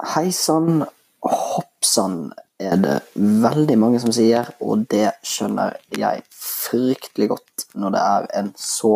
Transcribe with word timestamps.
Hei 0.00 0.30
sann, 0.32 0.80
hopp 1.20 1.84
sann, 1.84 2.30
er 2.56 2.78
det 2.80 2.94
veldig 3.20 3.74
mange 3.76 3.98
som 4.00 4.14
sier, 4.16 4.46
og 4.64 4.86
det 4.88 5.10
skjønner 5.28 5.74
jeg 5.92 6.22
fryktelig 6.32 7.28
godt 7.34 7.66
når 7.76 7.92
det 7.92 8.04
er 8.06 8.28
en 8.40 8.48
så 8.56 8.94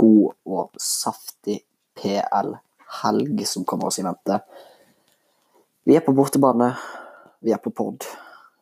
god 0.00 0.32
og 0.48 0.80
saftig 0.80 1.58
PL-helg 2.00 3.44
som 3.50 3.66
kommer 3.68 3.90
oss 3.90 4.00
i 4.00 4.06
vente. 4.06 4.40
Vi 5.84 5.98
er 6.00 6.06
på 6.06 6.16
bortebane, 6.16 6.70
vi 7.44 7.52
er 7.52 7.60
på 7.60 7.74
pod. 7.82 8.08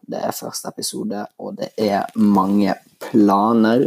Det 0.03 0.19
er 0.27 0.35
første 0.35 0.75
episode, 0.75 1.23
og 1.39 1.55
det 1.61 1.71
er 1.79 2.11
mange 2.19 2.75
planer. 2.99 3.87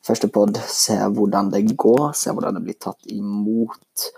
Første 0.00 0.32
pod, 0.32 0.56
se 0.72 0.96
hvordan 1.04 1.52
det 1.52 1.66
går, 1.76 2.14
se 2.16 2.32
hvordan 2.32 2.56
det 2.56 2.64
blir 2.64 2.80
tatt 2.80 3.12
imot. 3.12 4.08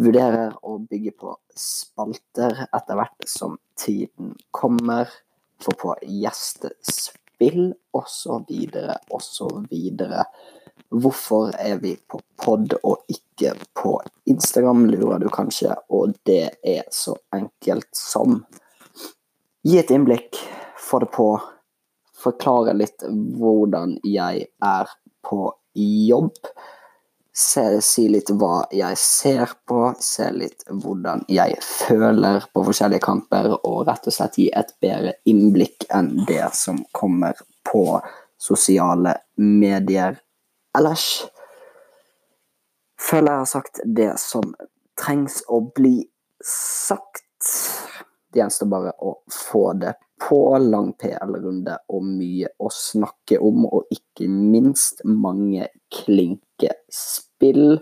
Vurderer 0.00 0.54
å 0.64 0.78
bygge 0.88 1.12
på 1.20 1.34
spalter 1.52 2.62
etter 2.70 2.96
hvert 2.96 3.26
som 3.28 3.58
tiden 3.76 4.32
kommer. 4.50 5.10
Få 5.60 5.74
på 5.76 5.92
gjestespill, 6.00 7.74
osv., 7.92 8.54
osv. 9.12 9.74
Hvorfor 10.88 11.52
er 11.60 11.76
vi 11.82 11.92
på 12.08 12.22
pod 12.40 12.72
og 12.80 13.12
ikke 13.12 13.52
på 13.76 13.92
Instagram, 14.32 14.86
lurer 14.88 15.20
du 15.20 15.28
kanskje, 15.28 15.76
og 15.92 16.16
det 16.24 16.46
er 16.64 16.88
så 16.94 17.18
enkelt 17.36 17.90
som 17.96 18.40
Gi 19.60 19.76
et 19.76 19.90
innblikk, 19.92 20.38
få 20.80 21.02
det 21.02 21.10
på, 21.12 21.34
forklare 22.16 22.72
litt 22.72 23.02
hvordan 23.04 23.98
jeg 24.08 24.46
er 24.64 24.92
på 25.28 25.50
jobb 25.76 26.38
si 27.40 28.06
litt 28.12 28.30
hva 28.36 28.66
jeg 28.74 28.98
ser 29.00 29.52
på, 29.68 29.90
se 30.00 30.28
litt 30.34 30.64
hvordan 30.68 31.24
jeg 31.30 31.56
føler 31.64 32.44
på 32.52 32.64
forskjellige 32.68 33.04
kamper, 33.04 33.50
og 33.64 33.86
rett 33.88 34.08
og 34.08 34.14
slett 34.14 34.38
gi 34.40 34.48
et 34.54 34.74
bedre 34.82 35.16
innblikk 35.30 35.88
enn 35.94 36.12
det 36.28 36.46
som 36.56 36.82
kommer 36.96 37.38
på 37.66 37.84
sosiale 38.40 39.16
medier 39.36 40.20
ellers. 40.76 41.06
Føler 43.00 43.32
jeg 43.32 43.44
har 43.44 43.50
sagt 43.54 43.80
det 43.84 44.12
som 44.20 44.54
trengs 45.00 45.40
å 45.48 45.62
bli 45.74 45.96
sagt. 46.44 47.24
Det 48.30 48.42
gjenstår 48.42 48.68
bare 48.70 48.92
å 49.00 49.16
få 49.32 49.72
det 49.80 49.96
på 50.20 50.58
lang 50.60 50.92
PL-runde 51.00 51.78
og 51.88 52.04
mye 52.04 52.52
å 52.60 52.68
snakke 52.74 53.40
om, 53.40 53.64
og 53.66 53.88
ikke 53.94 54.28
minst 54.28 55.00
mange 55.08 55.70
klinkespill. 57.40 57.80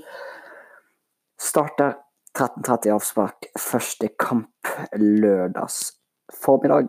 Starter 1.40 1.96
13.30 2.38 2.92
avspark, 2.92 3.46
første 3.58 4.08
kamp 4.18 4.48
lørdags 4.94 5.92
formiddag. 6.32 6.88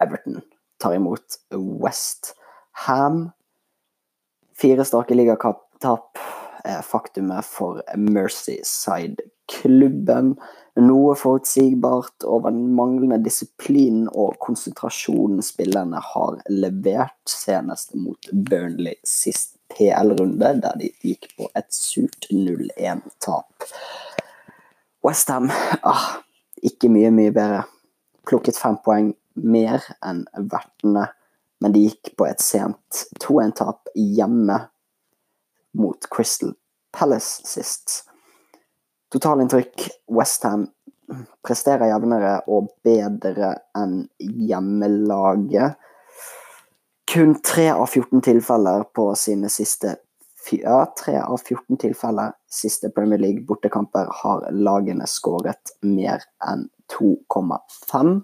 Everton 0.00 0.40
tar 0.80 0.94
imot 0.94 1.38
West 1.54 2.34
Ham. 2.86 3.30
Fire 4.54 4.84
strake 4.84 5.14
er 6.64 6.82
faktumet 6.82 7.44
for 7.44 7.82
Mercyside-klubben. 7.96 10.36
Noe 10.76 11.14
forutsigbart 11.16 12.24
over 12.24 12.50
den 12.50 12.74
manglende 12.76 13.24
disiplinen 13.24 14.08
og 14.14 14.34
konsentrasjonen 14.40 15.42
spillerne 15.42 16.00
har 16.00 16.42
levert, 16.48 17.28
senest 17.28 17.94
mot 17.94 18.28
Burnley 18.32 18.94
sist 19.04 19.61
PL-runde, 19.72 20.52
der 20.62 20.78
de 20.78 20.90
gikk 21.02 21.30
på 21.36 21.48
et 21.58 21.68
surt 21.74 22.28
0-1-tap. 22.30 23.66
Westham 25.02 25.50
ah, 25.82 26.22
ikke 26.62 26.90
mye, 26.92 27.10
mye 27.14 27.32
bedre. 27.34 27.64
Plukket 28.28 28.58
fem 28.60 28.78
poeng 28.84 29.10
mer 29.34 29.82
enn 30.06 30.22
vertene, 30.52 31.08
men 31.62 31.74
de 31.74 31.86
gikk 31.88 32.12
på 32.18 32.28
et 32.28 32.42
sent 32.42 33.04
2-1-tap 33.22 33.90
hjemme 33.98 34.60
mot 35.78 36.08
Crystal 36.12 36.52
Palace 36.92 37.42
sist. 37.48 38.02
Totalinntrykk 39.12 39.88
Westham 40.12 40.68
presterer 41.44 41.90
jevnere 41.90 42.36
og 42.50 42.70
bedre 42.84 43.54
enn 43.76 44.04
hjemmelaget. 44.20 45.78
Kun 47.12 47.34
3 47.42 47.70
av 47.70 47.86
14 47.86 48.20
tilfeller 48.20 48.82
på 48.82 49.14
sine 49.14 49.48
siste 49.52 49.96
ja, 50.50 50.94
3 51.04 51.18
av 51.20 51.40
14 51.44 51.76
tilfeller 51.76 52.32
siste 52.50 52.88
Premier 52.90 53.20
League 53.20 53.44
bortekamper 53.44 54.08
har 54.22 54.46
lagene 54.56 55.04
skåret 55.06 55.74
mer 55.84 56.24
enn 56.48 56.64
2,5. 56.94 58.14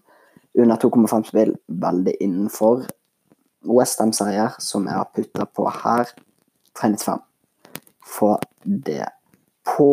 Under 0.59 0.81
2,5 0.81 1.29
spill 1.29 1.53
veldig 1.69 2.17
innenfor. 2.17 2.87
Westham-seier, 3.69 4.57
som 4.59 4.89
jeg 4.89 4.97
har 4.97 5.13
putta 5.13 5.45
på 5.45 5.69
her, 5.83 6.09
3,95. 6.81 7.21
Få 8.09 8.35
det 8.65 9.05
på. 9.69 9.93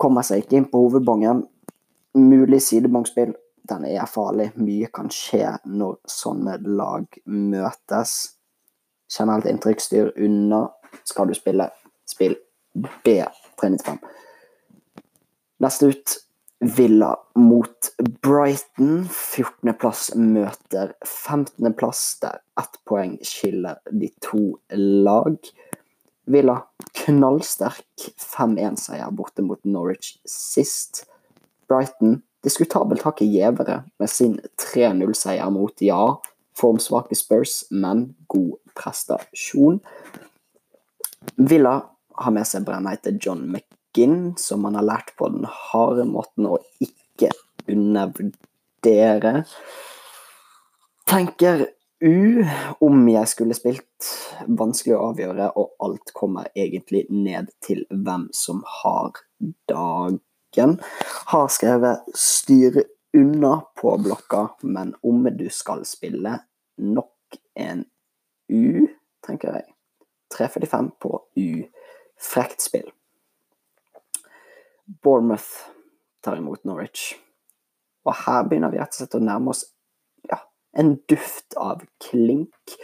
Kommer 0.00 0.24
seg 0.24 0.46
ikke 0.46 0.62
inn 0.62 0.70
på 0.72 0.86
hovedbongen. 0.86 1.44
Mulig 2.16 2.62
sidebankspill. 2.70 3.36
Den 3.66 3.86
er 3.88 4.06
farlig. 4.10 4.50
Mye 4.60 4.90
kan 4.94 5.10
skje 5.12 5.56
når 5.66 5.98
sånne 6.10 6.58
lag 6.66 7.06
møtes. 7.26 8.14
Generelt 9.10 9.48
inntrykksstyr 9.50 10.12
unna. 10.22 10.66
Skal 11.06 11.30
du 11.30 11.34
spille, 11.36 11.68
spill 12.08 12.36
B395. 12.76 13.98
Neste 15.64 15.90
ut 15.90 16.16
Villa 16.58 17.10
mot 17.36 17.90
Brighton. 18.24 19.04
14.-plass 19.12 20.10
møter 20.16 20.94
15.-plass, 21.04 22.04
der 22.22 22.40
ett 22.60 22.78
poeng 22.88 23.16
skiller 23.24 23.80
de 23.90 24.08
to 24.24 24.56
lag. 24.72 25.36
Villa 26.26 26.56
knallsterk 27.02 28.08
5-1-seier 28.18 29.12
borte 29.14 29.44
mot 29.44 29.60
Norwich 29.68 30.16
sist. 30.26 31.04
Brighton 31.68 32.22
diskutabelt 32.46 33.02
hakket 33.06 33.32
gjevere 33.32 33.80
med 34.00 34.10
sin 34.10 34.38
3-0-seier 34.62 35.50
mot, 35.52 35.74
ja, 35.82 36.16
formsvake 36.56 37.18
Spurs, 37.18 37.64
men 37.70 38.08
god 38.32 38.56
prestasjon. 38.78 39.80
Villa 41.36 41.80
har 42.16 42.32
med 42.32 42.48
seg 42.48 42.64
brennheite 42.66 43.16
John 43.20 43.44
McGinn, 43.50 44.36
som 44.40 44.64
han 44.68 44.78
har 44.78 44.86
lært 44.86 45.14
på 45.18 45.28
den 45.34 45.48
harde 45.70 46.06
måten 46.08 46.48
å 46.48 46.60
ikke 46.80 47.32
undervurdere. 47.72 49.42
Tenker 51.06 51.66
U 52.04 52.44
om 52.84 53.06
jeg 53.08 53.28
skulle 53.32 53.56
spilt. 53.56 54.08
Vanskelig 54.46 54.96
å 54.96 55.10
avgjøre, 55.10 55.48
og 55.56 55.76
alt 55.82 56.12
kommer 56.16 56.50
egentlig 56.54 57.06
ned 57.10 57.48
til 57.64 57.84
hvem 57.90 58.28
som 58.36 58.62
har 58.82 59.16
dagen. 60.56 60.80
Har 61.26 61.48
skrevet 61.48 62.04
'styre 62.14 62.84
unna' 63.16 63.62
på 63.76 63.98
blokka, 63.98 64.48
men 64.62 64.94
om 65.02 65.28
du 65.36 65.48
skal 65.50 65.84
spille 65.84 66.38
nok 66.76 67.38
en 67.54 67.84
U, 68.48 68.86
tenker 69.26 69.52
jeg. 69.52 69.64
3.45 70.38 70.90
på 71.00 71.22
U. 71.36 71.64
Frekt 72.20 72.60
spill. 72.60 72.90
Bournemouth 75.02 75.70
tar 76.22 76.36
imot 76.36 76.64
Norwich. 76.64 77.14
Og 78.04 78.14
her 78.14 78.42
begynner 78.42 78.70
vi 78.70 78.78
rett 78.78 78.94
og 78.94 79.00
slett 79.00 79.14
å 79.18 79.22
nærme 79.22 79.50
oss 79.50 79.64
en 80.76 80.98
duft 81.08 81.54
av 81.56 81.82
klink. 82.10 82.76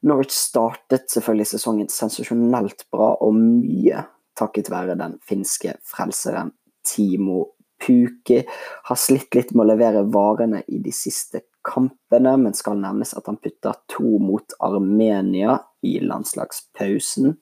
Norwich 0.00 0.32
startet 0.32 1.10
selvfølgelig 1.10 1.48
sesongen 1.50 1.90
sensasjonelt 1.92 2.86
bra, 2.92 3.16
og 3.20 3.34
mye 3.36 4.04
takket 4.38 4.70
være 4.72 4.96
den 4.96 5.18
finske 5.26 5.74
frelseren 5.84 6.54
Timo 6.86 7.46
Puki. 7.86 8.44
Har 8.82 8.96
slitt 8.96 9.34
litt 9.34 9.52
med 9.54 9.64
å 9.64 9.70
levere 9.72 10.02
varene 10.12 10.62
i 10.68 10.80
de 10.82 10.92
siste 10.92 11.42
kampene, 11.64 12.36
men 12.40 12.56
skal 12.56 12.78
nevnes 12.80 13.14
at 13.16 13.28
han 13.28 13.38
putter 13.40 13.76
to 13.90 14.18
mot 14.22 14.56
Armenia 14.64 15.58
i 15.86 15.98
landslagspausen. 16.00 17.34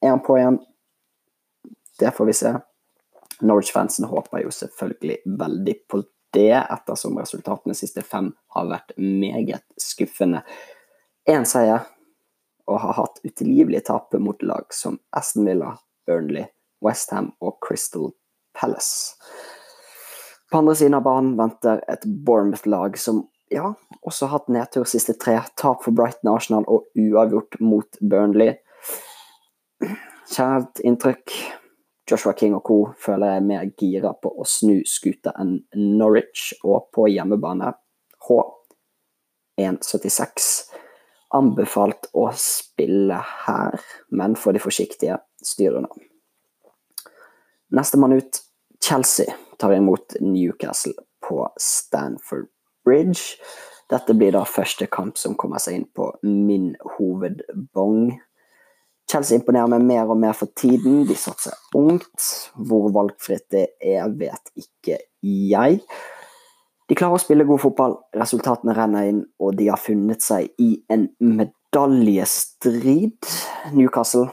Er 0.00 0.14
han 0.14 0.24
på 0.24 0.38
igjen? 0.38 0.58
Det 2.00 2.12
får 2.16 2.28
vi 2.28 2.36
se. 2.36 2.54
Norwich-fansen 3.40 4.08
håper 4.08 4.44
jo 4.44 4.52
selvfølgelig 4.52 5.20
veldig 5.24 5.76
på 5.88 6.02
det, 6.34 6.60
ettersom 6.60 7.18
resultatene 7.18 7.74
de 7.74 7.80
siste 7.80 8.04
fem 8.06 8.30
har 8.54 8.68
vært 8.70 8.94
meget 8.96 9.64
skuffende. 9.80 10.44
Én 11.28 11.44
seier, 11.48 11.88
og 12.70 12.80
har 12.84 12.96
hatt 13.00 13.20
utilgivelige 13.24 13.88
tap 13.88 14.14
mot 14.22 14.42
lag 14.46 14.68
som 14.76 15.00
Aston 15.16 15.48
Villa, 15.48 15.74
Burnley, 16.06 16.46
Westham 16.84 17.32
og 17.40 17.58
Crystal 17.64 18.12
Palace. 18.60 19.16
På 20.50 20.58
andre 20.58 20.74
siden 20.76 20.98
av 20.98 21.04
banen 21.06 21.36
venter 21.38 21.80
et 21.88 22.04
Bournemouth-lag 22.04 22.98
som 22.98 23.22
ja, 23.50 23.72
også 24.06 24.26
har 24.26 24.38
hatt 24.38 24.50
nedtur 24.52 24.86
siste 24.88 25.14
tre. 25.18 25.38
Tap 25.58 25.84
for 25.84 25.94
Brighton 25.94 26.32
Arsenal 26.32 26.66
og 26.70 26.90
uavgjort 26.98 27.58
mot 27.62 27.98
Burnley. 28.00 28.58
Kjært 30.30 30.82
inntrykk. 30.86 31.34
Joshua 32.10 32.34
King 32.34 32.56
og 32.58 32.64
co. 32.66 32.78
føler 32.98 33.30
jeg 33.30 33.40
er 33.40 33.46
mer 33.46 33.70
gira 33.78 34.10
på 34.18 34.32
å 34.34 34.46
snu 34.46 34.80
skuta 34.86 35.30
enn 35.38 35.60
Norwich, 35.78 36.50
og 36.66 36.90
på 36.94 37.06
hjemmebane 37.10 37.70
H 38.26 38.38
1,76. 39.60 40.48
Anbefalt 41.38 42.08
å 42.18 42.26
spille 42.34 43.20
her, 43.46 43.78
men 44.10 44.34
for 44.34 44.56
de 44.56 44.62
forsiktige, 44.62 45.20
styr 45.46 45.78
unna. 45.78 45.90
Nestemann 47.70 48.16
ut, 48.18 48.40
Chelsea 48.90 49.34
tar 49.56 49.72
imot 49.72 50.16
Newcastle 50.20 50.92
på 51.28 51.52
Stanford 51.56 52.46
Bridge. 52.84 53.20
Dette 53.90 54.14
blir 54.14 54.34
da 54.34 54.42
første 54.42 54.88
kamp 54.90 55.18
som 55.18 55.36
kommer 55.38 55.62
seg 55.62 55.76
inn 55.78 55.84
på 55.94 56.08
min 56.26 56.72
hovedbong. 56.96 58.16
Chelsea 59.06 59.38
imponerer 59.38 59.70
meg 59.70 59.84
mer 59.86 60.10
og 60.10 60.18
mer 60.18 60.34
for 60.34 60.50
tiden. 60.58 61.04
De 61.06 61.14
satser 61.14 61.54
ungt. 61.78 62.50
Hvor 62.58 62.90
valgfritt 62.96 63.46
det 63.54 63.68
er, 63.78 64.10
vet 64.10 64.50
ikke 64.58 64.98
jeg. 65.22 65.78
De 66.90 66.98
klarer 66.98 67.14
å 67.14 67.22
spille 67.22 67.46
god 67.46 67.62
fotball, 67.62 67.94
resultatene 68.18 68.74
renner 68.74 69.12
inn, 69.12 69.22
og 69.38 69.54
de 69.54 69.70
har 69.70 69.78
funnet 69.78 70.26
seg 70.26 70.50
i 70.58 70.72
en 70.90 71.06
medaljestrid. 71.22 73.22
Newcastle 73.70 74.32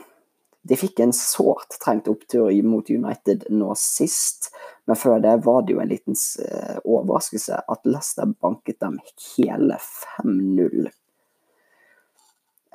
de 0.68 0.78
fikk 0.80 1.00
en 1.04 1.14
sårt 1.16 1.78
trengt 1.84 2.10
opptur 2.12 2.52
mot 2.68 2.90
United 2.90 3.48
nå 3.54 3.74
sist, 3.80 4.52
men 4.86 5.00
før 5.00 5.22
det 5.24 5.38
var 5.46 5.64
det 5.66 5.76
jo 5.76 5.82
en 5.84 5.92
liten 5.92 6.18
eh, 6.44 6.78
overraskelse 6.84 7.62
at 7.68 7.88
Leicester 7.88 8.30
banket 8.42 8.80
dem 8.84 9.00
hele 9.36 9.80
5-0. 10.24 10.90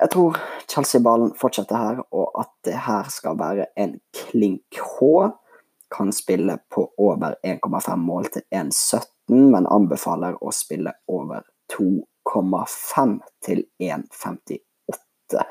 Jeg 0.03 0.11
tror 0.11 0.37
Chelsea-ballen 0.67 1.31
fortsetter 1.39 1.79
her, 1.79 2.03
og 2.11 2.33
at 2.41 2.51
det 2.67 2.75
her 2.87 3.07
skal 3.13 3.37
være 3.39 3.69
en 3.79 3.99
klink 4.11 4.81
H. 4.97 5.29
Kan 5.93 6.09
spille 6.11 6.57
på 6.73 6.87
over 6.97 7.37
1,5 7.45 7.95
mål 8.01 8.31
til 8.33 8.43
1,17 8.49 9.13
men 9.27 9.67
anbefaler 9.67 10.35
å 10.43 10.51
spille 10.51 10.91
over 11.07 11.45
2,5 11.71 13.19
til 13.45 13.63
1,58. 13.79 15.43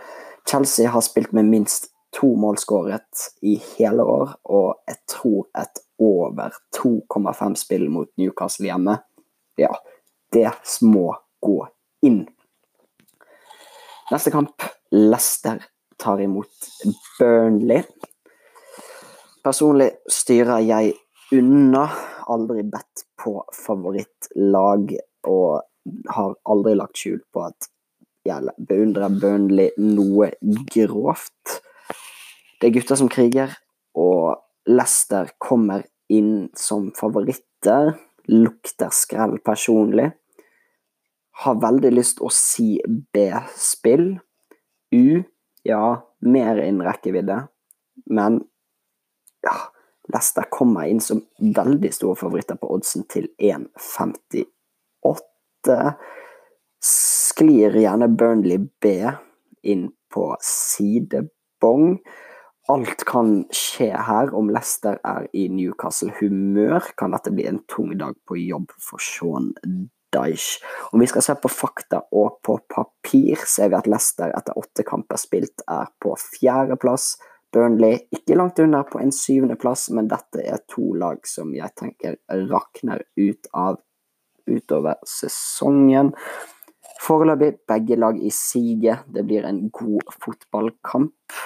Chelsea 0.48 0.90
har 0.90 1.00
spilt 1.00 1.32
med 1.32 1.48
minst 1.48 1.91
to 2.12 2.34
mål 2.36 2.58
skåret 2.60 3.26
i 3.42 3.56
hele 3.76 4.04
år, 4.04 4.34
og 4.44 4.82
jeg 4.88 5.00
tror 5.10 5.48
et 5.58 5.82
over 6.02 6.54
2,5 6.76 7.56
spill 7.60 7.88
mot 7.90 8.10
Newcastle 8.20 8.68
hjemme, 8.68 8.98
ja, 9.60 9.72
det 10.32 10.50
må 10.84 11.12
gå 11.42 11.58
inn. 12.06 12.24
Neste 14.12 14.32
kamp, 14.34 14.64
Leicester 14.92 15.62
tar 15.96 16.20
imot 16.20 16.68
Burnley. 17.18 17.84
Personlig 19.42 19.90
styrer 20.10 20.62
jeg 20.66 20.94
unna 21.32 21.86
aldri 22.30 22.64
bedt 22.68 23.06
på 23.18 23.38
favorittlag 23.56 24.92
og 25.30 25.62
har 26.14 26.34
aldri 26.50 26.74
lagt 26.78 27.00
skjul 27.00 27.22
på 27.32 27.46
at 27.48 27.68
jeg 28.28 28.54
beundrer 28.68 29.10
Burnley 29.22 29.72
noe 29.80 30.30
grovt. 30.70 31.62
Det 32.62 32.68
er 32.68 32.76
gutter 32.76 32.94
som 32.94 33.08
kriger, 33.10 33.50
og 33.98 34.38
Leicester 34.70 35.34
kommer 35.42 35.82
inn 36.06 36.46
som 36.54 36.92
favoritter. 36.94 37.98
Lukter 38.30 38.92
skrell 38.94 39.42
personlig. 39.42 40.12
Har 41.42 41.58
veldig 41.58 41.90
lyst 41.90 42.22
å 42.22 42.30
si 42.30 42.78
B-spill. 42.86 44.22
U, 44.94 45.22
ja, 45.66 46.06
mer 46.22 46.62
innen 46.62 46.86
rekkevidde. 46.86 47.50
Men 48.14 48.46
ja, 49.42 49.58
Leicester 50.14 50.46
kommer 50.54 50.86
inn 50.86 51.02
som 51.02 51.26
veldig 51.42 51.90
store 51.98 52.14
favoritter 52.22 52.54
på 52.62 52.70
oddsen 52.78 53.02
til 53.10 53.26
1,58. 53.42 54.46
Sklir 56.78 57.74
gjerne 57.82 58.06
Burnley 58.06 58.58
B 58.78 59.10
inn 59.66 59.90
på 60.14 60.36
sidebong. 60.46 61.98
Alt 62.70 63.02
kan 63.08 63.40
skje 63.50 63.90
her. 64.06 64.30
Om 64.34 64.52
Leicester 64.54 65.00
er 65.02 65.26
i 65.34 65.48
Newcastle-humør, 65.50 66.92
kan 66.98 67.14
dette 67.14 67.32
bli 67.34 67.48
en 67.50 67.62
tung 67.70 67.90
dag 67.98 68.14
på 68.28 68.38
jobb 68.38 68.70
for 68.78 69.02
Sean 69.02 69.50
Dyche. 70.14 70.62
Om 70.92 71.02
vi 71.02 71.08
skal 71.10 71.24
se 71.26 71.34
på 71.42 71.50
fakta 71.50 72.04
og 72.12 72.38
på 72.46 72.60
papir, 72.70 73.42
ser 73.48 73.72
vi 73.72 73.78
at 73.80 73.90
Leicester 73.90 74.30
etter 74.36 74.58
åtte 74.58 74.86
kamper 74.86 75.18
spilt 75.18 75.64
er 75.66 75.90
på 76.02 76.14
fjerdeplass. 76.22 77.16
Burnley 77.52 77.98
ikke 78.14 78.36
langt 78.38 78.60
unna 78.62 78.84
på 78.88 79.00
en 79.02 79.12
syvendeplass, 79.12 79.88
men 79.92 80.08
dette 80.08 80.44
er 80.46 80.62
to 80.70 80.92
lag 80.96 81.18
som 81.28 81.50
jeg 81.56 81.74
tenker 81.76 82.20
rakner 82.48 83.02
ut 83.18 83.50
av 83.52 83.80
utover 84.48 85.02
sesongen. 85.08 86.14
Foreløpig 87.02 87.56
begge 87.68 87.98
lag 87.98 88.22
i 88.22 88.30
siget. 88.30 89.02
Det 89.10 89.26
blir 89.26 89.44
en 89.48 89.66
god 89.74 90.14
fotballkamp. 90.22 91.36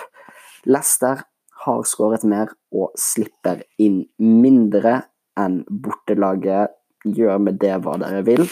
Leicester 0.67 1.23
har 1.65 1.85
skåret 1.89 2.25
mer 2.27 2.51
og 2.75 2.95
slipper 3.01 3.63
inn 3.83 4.03
mindre 4.19 5.01
enn 5.39 5.63
bortelaget. 5.69 6.75
Gjør 7.07 7.39
med 7.39 7.61
det 7.63 7.77
hva 7.85 7.95
dere 8.03 8.25
vil. 8.27 8.49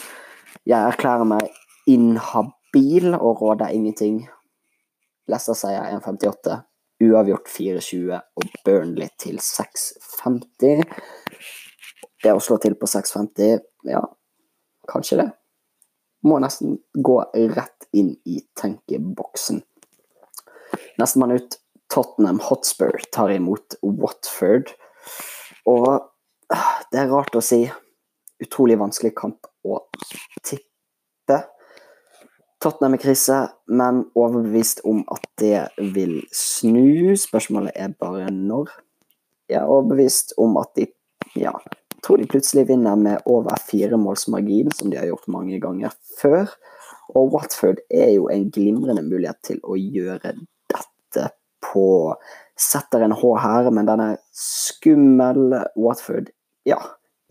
Jeg 0.62 0.78
erklærer 0.78 1.26
meg 1.26 1.50
inhabil 1.90 3.16
og 3.16 3.42
råder 3.42 3.74
ingenting. 3.74 4.22
Leicester 5.26 5.58
sier 5.58 5.90
1,58 5.96 6.60
uavgjort 7.02 7.48
4-20 7.50 8.20
og 8.36 8.44
Burnley 8.64 9.10
til 9.18 9.40
6-50. 9.42 10.84
Det 12.24 12.32
å 12.32 12.42
slå 12.42 12.58
til 12.62 12.76
på 12.78 12.88
6-50, 12.88 13.58
ja, 13.90 14.00
kanskje 14.88 15.20
det. 15.20 15.28
Må 16.24 16.38
nesten 16.40 16.78
gå 16.94 17.18
rett 17.34 17.88
inn 17.92 18.14
i 18.24 18.38
tenkeboksen. 18.56 19.60
Nestemann 21.00 21.34
ut, 21.36 21.58
Tottenham 21.92 22.40
Hotspur 22.42 23.00
tar 23.12 23.32
imot 23.34 23.76
Watford. 23.82 24.72
Og 25.68 25.88
ah, 26.52 26.76
det 26.92 27.04
er 27.04 27.12
rart 27.12 27.36
å 27.36 27.42
si. 27.44 27.64
Utrolig 28.42 28.78
vanskelig 28.80 29.14
kamp 29.16 29.48
å 29.64 29.80
tippe. 30.44 31.40
Tottenham 32.64 32.96
i 32.96 33.00
krise, 33.02 33.38
men 33.68 34.06
overbevist 34.16 34.80
om 34.88 35.02
at 35.12 35.26
det 35.40 35.66
vil 35.94 36.22
snu. 36.34 37.14
Spørsmålet 37.20 37.76
er 37.76 37.92
bare 38.00 38.30
når. 38.32 38.72
Jeg 39.50 39.60
er 39.60 39.68
overbevist 39.68 40.32
om 40.40 40.56
at 40.56 40.72
de 40.78 40.88
ja, 41.36 41.52
tror 42.04 42.20
de 42.20 42.28
plutselig 42.30 42.66
vinner 42.68 42.96
med 42.96 43.28
over 43.28 43.56
firemålsmargin, 43.68 44.72
som 44.72 44.90
de 44.90 44.96
har 45.00 45.10
gjort 45.10 45.28
mange 45.28 45.60
ganger 45.60 45.92
før. 46.18 46.48
Og 47.14 47.34
Watford 47.34 47.82
er 47.92 48.14
jo 48.16 48.30
en 48.32 48.48
glimrende 48.52 49.04
mulighet 49.04 49.40
til 49.44 49.60
å 49.62 49.76
gjøre 49.76 50.34
på 51.72 51.86
Setter 52.60 53.02
en 53.02 53.16
H 53.18 53.30
her, 53.42 53.70
men 53.74 53.88
den 53.88 54.02
er 54.04 54.20
skummel. 54.38 55.56
Watford, 55.74 56.28
ja 56.68 56.78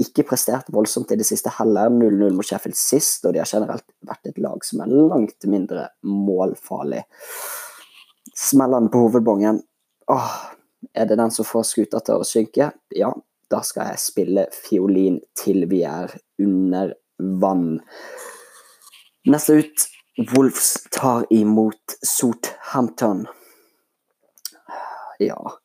ikke 0.02 0.26
prestert 0.26 0.72
voldsomt 0.74 1.12
i 1.14 1.18
det 1.20 1.28
siste 1.28 1.52
heller. 1.60 1.92
0-0 1.94 2.34
mot 2.34 2.48
Sheffield 2.48 2.78
sist, 2.78 3.26
og 3.26 3.36
de 3.36 3.42
har 3.44 3.50
generelt 3.50 3.86
vært 4.06 4.32
et 4.32 4.42
lag 4.42 4.66
som 4.66 4.82
er 4.84 4.96
langt 5.12 5.48
mindre 5.50 5.88
målfarlig. 6.08 7.04
Smeller 8.34 8.82
den 8.82 8.92
på 8.94 9.04
hovedbongen. 9.06 9.62
Åh, 10.12 10.34
er 10.94 11.08
det 11.08 11.20
den 11.22 11.32
som 11.32 11.48
får 11.48 11.68
skuta 11.70 12.02
til 12.04 12.24
å 12.24 12.28
synke? 12.28 12.72
Ja, 12.98 13.14
da 13.52 13.62
skal 13.66 13.94
jeg 13.94 14.02
spille 14.02 14.48
fiolin 14.56 15.22
til 15.38 15.68
vi 15.70 15.84
er 15.88 16.12
under 16.42 16.96
vann. 17.42 17.78
Neste 19.30 19.62
ut 19.62 19.88
Wolves 20.34 20.76
tar 20.94 21.28
imot 21.34 21.96
Southampton. 22.06 23.28
Ja, 25.24 25.58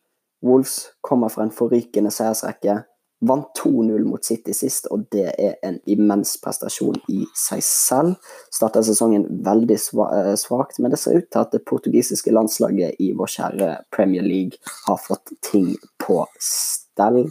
Wolves 0.44 0.92
kommer 1.00 1.28
fra 1.28 1.42
en 1.46 1.54
forrykende 1.54 2.12
seiersrekke. 2.14 2.82
Vant 3.20 3.48
2-0 3.58 4.04
mot 4.06 4.22
City 4.24 4.52
sist, 4.54 4.86
og 4.94 5.08
det 5.10 5.32
er 5.42 5.56
en 5.66 5.80
immens 5.90 6.36
prestasjon 6.38 7.00
i 7.10 7.24
seg 7.34 7.64
selv. 7.66 8.28
Starta 8.54 8.84
sesongen 8.86 9.24
veldig 9.46 9.74
eh, 9.74 10.34
svakt, 10.38 10.78
men 10.78 10.94
det 10.94 11.00
ser 11.02 11.18
ut 11.18 11.26
til 11.26 11.42
at 11.42 11.50
det 11.56 11.64
portugisiske 11.66 12.30
landslaget 12.30 13.00
i 13.02 13.10
vår 13.18 13.32
kjære 13.34 13.72
Premier 13.94 14.22
League 14.22 14.62
har 14.86 15.00
fått 15.02 15.34
ting 15.42 15.72
på 15.98 16.20
stell. 16.38 17.24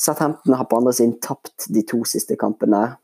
Southampton 0.00 0.56
har 0.56 0.70
på 0.70 0.80
andre 0.80 0.96
siden 0.96 1.18
tapt 1.20 1.68
de 1.68 1.84
to 1.84 2.00
siste 2.08 2.38
kampene, 2.40 2.94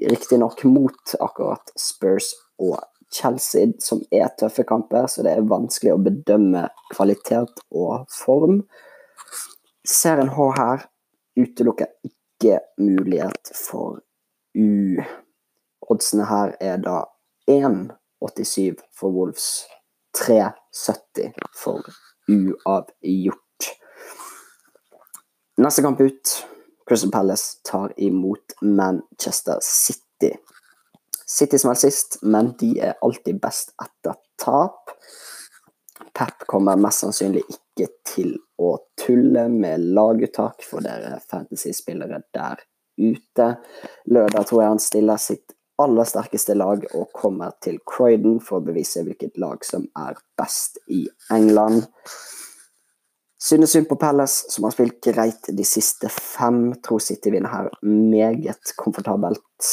riktignok 0.00 0.64
mot 0.64 1.12
akkurat 1.20 1.74
Spurs 1.76 2.32
og 2.56 2.80
Chelsea, 3.12 3.72
som 3.82 4.02
er 4.12 4.28
tøffe 4.38 4.64
kamper, 4.66 5.06
så 5.10 5.24
det 5.26 5.34
er 5.34 5.48
vanskelig 5.50 5.94
å 5.94 6.02
bedømme 6.02 6.68
kvalitet 6.92 7.62
og 7.70 8.06
form. 8.14 8.62
Ser 9.86 10.22
en 10.22 10.30
H 10.36 10.50
her 10.58 10.86
utelukker 11.40 11.90
ikke 12.06 12.60
mulighet 12.78 13.52
for 13.56 14.00
U. 14.54 15.00
Oddsene 15.90 16.26
her 16.30 16.54
er 16.62 16.78
da 16.84 17.02
1,87 17.50 18.78
for 18.94 19.14
Wolves, 19.14 19.66
3,70 20.16 21.34
for 21.56 21.86
uavgjort. 22.30 23.70
Neste 25.60 25.82
kamp 25.82 26.00
ut. 26.00 26.36
Crystal 26.88 27.10
Palace 27.10 27.60
tar 27.62 27.92
imot 27.96 28.54
Manchester 28.60 29.58
City. 29.62 30.32
City 31.30 31.58
som 31.58 31.70
er 31.70 31.78
sist, 31.78 32.18
men 32.22 32.54
de 32.58 32.72
er 32.82 32.96
alltid 33.06 33.38
best 33.42 33.74
etter 33.82 34.16
tap. 34.40 34.90
Pep 36.16 36.46
kommer 36.50 36.80
mest 36.80 37.04
sannsynlig 37.04 37.44
ikke 37.46 37.86
til 38.08 38.32
å 38.58 38.72
tulle 38.98 39.46
med 39.52 39.84
laguttak 39.94 40.64
for 40.66 40.82
dere 40.84 41.20
fantasy-spillere 41.30 42.22
der 42.34 42.64
ute. 43.00 43.46
Lørdag 44.10 44.48
tror 44.48 44.62
jeg 44.62 44.72
han 44.74 44.82
stiller 44.82 45.22
sitt 45.22 45.54
aller 45.80 46.08
sterkeste 46.08 46.56
lag 46.58 46.82
og 46.90 47.12
kommer 47.16 47.54
til 47.64 47.78
Croydon 47.88 48.40
for 48.44 48.58
å 48.58 48.66
bevise 48.66 49.04
hvilket 49.06 49.38
lag 49.40 49.62
som 49.64 49.86
er 49.96 50.18
best 50.40 50.80
i 50.92 51.04
England. 51.32 51.86
Synes 53.40 53.72
synd 53.72 53.88
på 53.88 53.96
Palace, 53.96 54.50
som 54.52 54.66
har 54.66 54.74
spilt 54.74 54.98
greit 55.06 55.48
de 55.56 55.64
siste 55.64 56.10
fem. 56.12 56.74
Tror 56.84 57.00
City 57.00 57.32
vinner 57.32 57.54
her 57.54 57.70
meget 57.86 58.74
komfortabelt. 58.76 59.70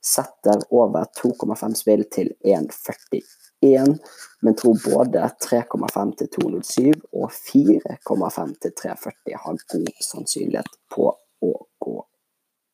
Setter 0.00 0.62
over 0.70 1.04
2,5 1.22 1.74
spill 1.76 2.04
til 2.12 2.32
1,41, 2.44 3.98
men 4.40 4.56
tror 4.56 4.78
både 4.84 5.26
3,5 5.44 6.14
til 6.16 6.30
2,07 6.36 7.02
og 7.12 7.30
4,5 7.30 8.54
til 8.64 8.72
3,40 8.80 9.36
har 9.44 9.60
god 9.74 10.04
sannsynlighet 10.06 10.78
på 10.94 11.10
å 11.44 11.52
gå 11.84 11.96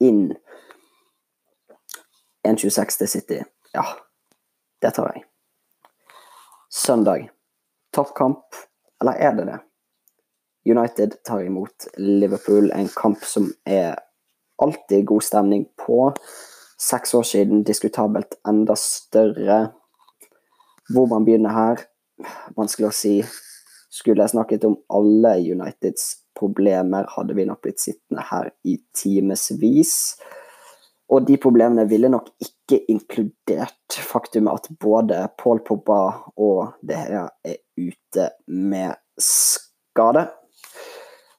inn. 0.06 0.28
1,26 2.46 2.98
til 2.98 3.08
City. 3.10 3.40
Ja, 3.74 3.84
det 4.82 4.94
tar 4.94 5.10
jeg. 5.14 5.26
Søndag. 6.70 7.30
Toppkamp, 7.94 8.54
eller 9.00 9.18
er 9.18 9.34
det 9.34 9.46
det? 9.50 9.60
United 10.66 11.22
tar 11.24 11.42
imot 11.46 11.86
Liverpool, 11.96 12.70
en 12.74 12.88
kamp 12.88 13.22
som 13.24 13.48
er 13.64 13.96
alltid 14.62 15.06
god 15.06 15.22
stemning 15.22 15.64
på. 15.86 16.14
Seks 16.76 17.14
år 17.14 17.22
siden 17.22 17.64
diskutabelt 17.64 18.36
enda 18.48 18.76
større. 18.76 19.72
Hvor 20.92 21.08
man 21.10 21.24
begynner 21.24 21.54
her, 21.54 21.82
vanskelig 22.56 22.90
å 22.90 22.94
si. 22.94 23.16
Skulle 23.90 24.22
jeg 24.22 24.34
snakket 24.34 24.66
om 24.68 24.76
alle 24.92 25.38
Uniteds 25.40 26.18
problemer, 26.36 27.08
hadde 27.16 27.34
vi 27.34 27.46
nok 27.48 27.62
blitt 27.64 27.80
sittende 27.80 28.26
her 28.28 28.50
i 28.68 28.76
timevis. 28.94 29.94
Og 31.08 31.24
de 31.26 31.38
problemene 31.40 31.86
ville 31.88 32.10
nok 32.12 32.28
ikke 32.42 32.82
inkludert 32.92 33.96
faktumet 34.10 34.58
at 34.58 34.72
både 34.82 35.20
Paul 35.38 35.62
Pogba 35.64 36.00
og 36.34 36.74
det 36.84 36.98
her 36.98 37.30
er 37.46 37.60
ute 37.78 38.30
med 38.50 38.98
skade. 39.22 40.26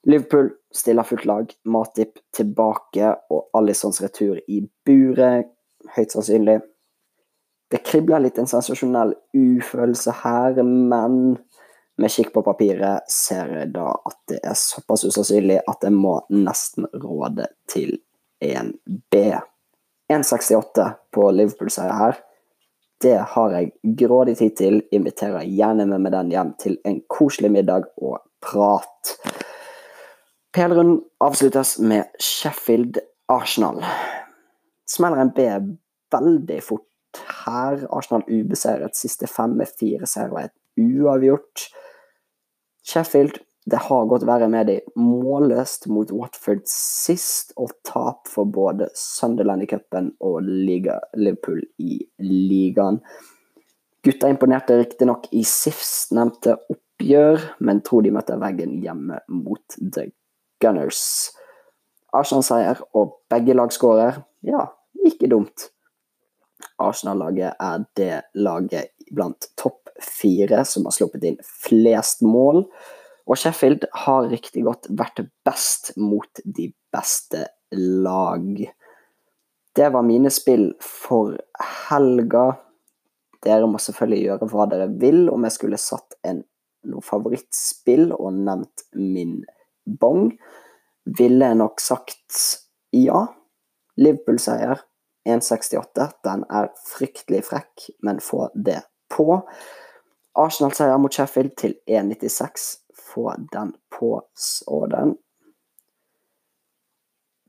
Liverpool 0.07 0.49
stiller 0.75 1.03
fullt 1.03 1.25
lag. 1.25 1.53
Matip 1.63 2.19
tilbake 2.35 3.11
og 3.29 3.49
Alissons 3.57 3.99
retur 4.01 4.39
i 4.47 4.61
buret, 4.87 5.49
høyt 5.95 6.15
sannsynlig. 6.15 6.61
Det 7.67 7.81
kribler 7.83 8.23
litt 8.23 8.37
en 8.39 8.47
sensasjonell 8.47 9.11
ufølelse 9.35 10.13
her, 10.23 10.61
men 10.63 11.35
med 11.97 12.13
kikk 12.13 12.31
på 12.35 12.43
papiret 12.45 13.09
ser 13.11 13.51
jeg 13.51 13.73
da 13.73 13.89
at 13.97 14.17
det 14.31 14.39
er 14.45 14.55
såpass 14.55 15.03
usannsynlig 15.03 15.59
at 15.67 15.83
jeg 15.83 15.95
må 15.97 16.19
nesten 16.31 16.87
råde 17.01 17.49
til 17.67 17.97
en 18.39 18.71
B. 19.11 19.25
1,68 20.13 20.87
på 21.11 21.27
Liverpool-seier 21.35 21.97
her. 21.99 22.21
Det 23.01 23.17
har 23.33 23.57
jeg 23.57 23.97
grådig 23.99 24.37
tid 24.39 24.55
til. 24.57 24.79
Inviterer 24.95 25.43
gjerne 25.43 25.89
med 25.89 26.05
meg 26.05 26.15
den 26.15 26.31
hjem 26.31 26.53
til 26.61 26.77
en 26.87 27.01
koselig 27.11 27.51
middag 27.53 27.89
og 27.99 28.21
prat. 28.41 29.17
PL-runden 30.57 31.01
avsluttes 31.17 31.79
med 31.79 32.05
Sheffield-Arsenal. 32.19 33.83
Smeller 34.89 35.17
en 35.21 35.29
B 35.35 35.43
veldig 36.15 36.57
fort 36.65 37.19
her. 37.45 37.83
Arsenal 37.93 38.23
ubeseiret 38.25 38.97
siste 38.97 39.29
fem 39.29 39.53
med 39.59 39.69
fire 39.69 40.09
seire 40.09 40.33
og 40.33 40.39
et 40.41 40.55
uavgjort. 40.81 41.67
Sheffield 42.81 43.37
det 43.69 43.83
har 43.85 44.09
gått 44.09 44.25
verre 44.25 44.49
med 44.49 44.71
de 44.71 44.79
målløst 44.97 45.85
mot 45.93 46.09
Watford 46.09 46.65
sist, 46.71 47.53
og 47.53 47.77
tap 47.85 48.25
for 48.25 48.49
både 48.49 48.89
Sunderland 48.97 49.67
i 49.67 49.71
cupen 49.75 50.15
og 50.25 50.41
Liga, 50.41 50.97
Liverpool 51.21 51.61
i 51.77 52.01
ligaen. 52.25 53.03
Gutta 54.01 54.33
imponerte 54.33 54.81
riktignok 54.81 55.29
i 55.37 55.45
SIFs 55.45 56.15
nevnte 56.17 56.57
oppgjør, 56.65 57.51
men 57.61 57.85
tror 57.85 58.07
de 58.07 58.17
møtte 58.17 58.41
veggen 58.41 58.79
hjemme 58.81 59.21
mot 59.29 59.83
The 59.93 60.09
Gunners. 60.63 61.01
Arsenal-seier 62.15 62.79
og 62.97 63.17
begge 63.31 63.55
lag 63.57 63.73
skårer. 63.75 64.21
Ja, 64.47 64.69
ikke 65.05 65.29
dumt. 65.31 65.69
Arsenal-laget 66.81 67.57
er 67.59 67.83
det 67.97 68.13
laget 68.37 68.93
blant 69.13 69.49
topp 69.59 69.89
fire 70.03 70.63
som 70.65 70.85
har 70.87 70.95
sluppet 70.95 71.25
inn 71.27 71.39
flest 71.43 72.23
mål. 72.25 72.63
Og 73.27 73.39
Sheffield 73.39 73.87
har 74.05 74.29
riktig 74.31 74.63
godt 74.65 74.87
vært 74.89 75.25
best 75.45 75.91
mot 75.99 76.41
de 76.45 76.69
beste 76.93 77.47
lag. 77.75 78.45
Det 79.77 79.89
var 79.93 80.05
mine 80.05 80.31
spill 80.33 80.71
for 80.81 81.35
helga. 81.89 82.45
Dere 83.43 83.67
må 83.69 83.81
selvfølgelig 83.81 84.23
gjøre 84.23 84.49
hva 84.53 84.69
dere 84.71 84.87
vil. 85.01 85.27
Om 85.29 85.45
jeg 85.45 85.57
skulle 85.57 85.81
satt 85.81 86.17
en 86.25 86.41
noe 86.87 87.03
favorittspill 87.03 88.13
og 88.15 88.31
nevnt 88.37 88.87
min 88.95 89.41
bong, 89.99 90.31
ville 91.17 91.45
jeg 91.45 91.59
nok 91.59 91.79
sagt 91.81 92.43
ja. 92.93 93.25
Liverpool-seier 93.97 94.83
1,68. 95.27 96.09
Den 96.23 96.43
er 96.49 96.69
fryktelig 96.87 97.43
frekk, 97.49 97.89
men 98.03 98.19
få 98.23 98.49
det 98.53 98.81
på. 99.09 99.41
Arsenal-seier 100.37 100.99
mot 101.01 101.13
Sheffield 101.13 101.55
til 101.57 101.75
1,96. 101.89 102.67
Få 103.13 103.31
den 103.53 103.73
på 103.99 104.11
så 104.35 104.85
den. 104.91 105.15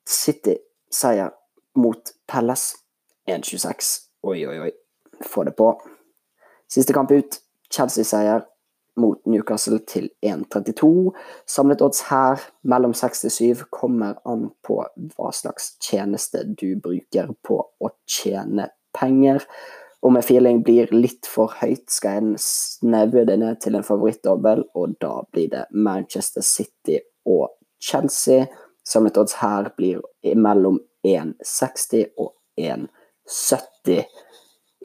City-seier 0.09 1.35
mot 1.77 2.15
Palace 2.27 2.77
1,26. 3.29 3.93
Oi, 4.23 4.47
oi, 4.47 4.59
oi. 4.61 4.71
Få 5.27 5.45
det 5.45 5.53
på. 5.59 5.73
Siste 6.69 6.93
kamp 6.97 7.11
ut. 7.11 7.43
Chelsea-seier 7.71 8.47
mot 9.01 9.19
Newcastle 9.27 9.79
til 9.89 10.11
1,32. 10.25 11.13
Samlet 11.49 11.83
odds 11.85 12.05
her 12.11 12.43
mellom 12.69 12.95
6 12.97 13.25
til 13.25 13.35
7 13.37 13.67
kommer 13.75 14.19
an 14.29 14.49
på 14.67 14.81
hva 15.15 15.33
slags 15.35 15.75
tjeneste 15.85 16.45
du 16.59 16.73
bruker 16.83 17.33
på 17.47 17.61
å 17.63 17.93
tjene 18.11 18.71
penger. 18.97 19.45
Om 20.01 20.17
en 20.17 20.23
feeling 20.23 20.63
blir 20.63 20.93
litt 20.95 21.27
for 21.27 21.55
høyt, 21.59 21.89
skal 21.91 22.21
jeg 22.21 22.43
snaue 22.43 23.25
det 23.27 23.39
ned 23.41 23.59
til 23.63 23.75
en 23.75 23.87
favorittdobbel, 23.87 24.63
og 24.79 24.95
da 25.03 25.25
blir 25.33 25.51
det 25.51 25.65
Manchester 25.75 26.45
City 26.47 27.01
og 27.27 27.49
Chelsea. 27.83 28.47
Samlet 28.87 29.19
odds 29.19 29.41
her 29.41 29.73
blir 29.77 30.05
mellom 30.39 30.79
1,60 31.07 32.15
og 32.17 32.33
1,70. 32.59 34.07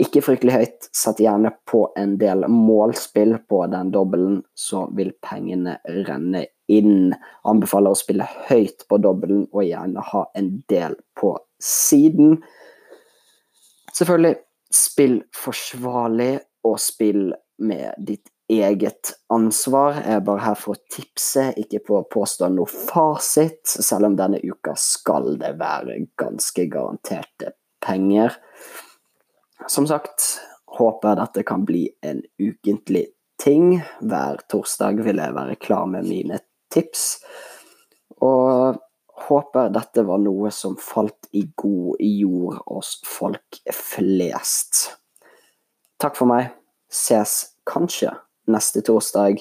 Ikke 0.01 0.23
fryktelig 0.25 0.55
høyt. 0.55 0.87
Sett 0.95 1.21
gjerne 1.21 1.51
på 1.69 1.83
en 1.99 2.15
del 2.21 2.47
målspill 2.49 3.35
på 3.49 3.61
den 3.69 3.91
dobbelen, 3.93 4.41
så 4.57 4.87
vil 4.97 5.13
pengene 5.21 5.77
renne 6.07 6.47
inn. 6.71 7.13
Anbefaler 7.45 7.93
å 7.93 7.99
spille 7.99 8.27
høyt 8.49 8.87
på 8.89 8.97
dobbelen 9.03 9.45
og 9.51 9.67
gjerne 9.67 10.05
ha 10.09 10.25
en 10.39 10.49
del 10.71 10.97
på 11.19 11.35
siden. 11.61 12.39
Selvfølgelig, 13.93 14.37
spill 14.73 15.19
forsvarlig 15.37 16.39
og 16.65 16.79
spill 16.81 17.27
med 17.61 17.93
ditt 18.01 18.31
eget 18.49 19.13
ansvar. 19.33 19.99
Jeg 20.01 20.17
er 20.17 20.25
bare 20.25 20.45
her 20.47 20.57
for 20.59 20.73
å 20.73 20.87
tipse, 20.91 21.51
ikke 21.59 21.83
på 21.85 21.99
å 21.99 22.07
påstå 22.09 22.49
noe 22.53 22.69
fasit, 22.69 23.61
selv 23.69 24.09
om 24.09 24.17
denne 24.17 24.41
uka 24.41 24.73
skal 24.79 25.35
det 25.41 25.53
være 25.61 25.99
ganske 26.19 26.65
garanterte 26.73 27.53
penger. 27.83 28.35
Som 29.67 29.87
sagt, 29.87 30.25
håper 30.77 31.13
jeg 31.13 31.19
dette 31.21 31.43
kan 31.47 31.63
bli 31.65 31.83
en 32.03 32.21
ukentlig 32.41 33.07
ting. 33.41 33.77
Hver 34.01 34.41
torsdag 34.51 35.03
vil 35.05 35.21
jeg 35.21 35.35
være 35.35 35.59
klar 35.61 35.85
med 35.89 36.07
mine 36.09 36.39
tips. 36.73 37.21
Og 38.23 38.79
håper 39.27 39.71
dette 39.73 40.03
var 40.07 40.19
noe 40.23 40.51
som 40.51 40.75
falt 40.79 41.29
i 41.31 41.45
god 41.59 42.01
jord 42.03 42.59
hos 42.67 42.97
folk 43.07 43.61
flest. 43.71 44.87
Takk 46.01 46.17
for 46.19 46.29
meg. 46.29 46.51
Ses 46.91 47.55
kanskje 47.69 48.11
neste 48.51 48.83
torsdag. 48.85 49.39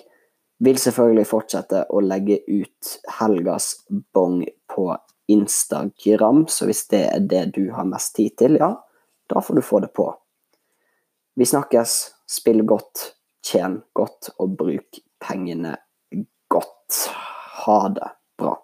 Vil 0.62 0.79
selvfølgelig 0.79 1.26
fortsette 1.26 1.87
å 1.91 2.02
legge 2.05 2.38
ut 2.47 2.93
helgas 3.19 3.73
bong 4.14 4.45
på 4.71 4.93
Instagram, 5.33 6.45
så 6.47 6.69
hvis 6.69 6.85
det 6.93 7.02
er 7.09 7.26
det 7.26 7.43
du 7.57 7.64
har 7.75 7.87
mest 7.88 8.14
tid 8.14 8.37
til, 8.38 8.59
ja, 8.61 8.76
da 9.33 9.41
får 9.41 9.55
du 9.55 9.62
få 9.65 9.81
det 9.81 9.93
på. 9.97 10.07
Vi 11.35 11.47
snakkes. 11.49 12.15
Spill 12.29 12.62
godt, 12.69 13.15
tjen 13.45 13.83
godt 13.93 14.31
og 14.41 14.57
bruk 14.57 15.01
pengene 15.21 15.77
godt. 16.53 17.01
Ha 17.65 17.79
det 17.97 18.09
bra. 18.39 18.55